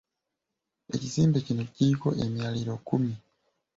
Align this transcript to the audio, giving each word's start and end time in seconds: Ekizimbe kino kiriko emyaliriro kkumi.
Ekizimbe 0.93 1.37
kino 1.45 1.63
kiriko 1.73 2.07
emyaliriro 2.23 2.73
kkumi. 2.79 3.13